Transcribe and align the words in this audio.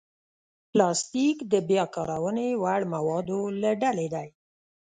پلاستيک 0.71 1.37
د 1.51 1.53
بیا 1.69 1.85
کارونې 1.95 2.47
وړ 2.63 2.81
موادو 2.93 3.39
له 3.61 3.71
ډلې 3.81 4.07
دی. 4.13 4.27